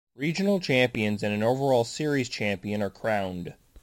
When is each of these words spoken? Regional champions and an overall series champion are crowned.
Regional 0.15 0.59
champions 0.59 1.21
and 1.21 1.31
an 1.31 1.43
overall 1.43 1.83
series 1.83 2.27
champion 2.27 2.81
are 2.81 2.89
crowned. 2.89 3.53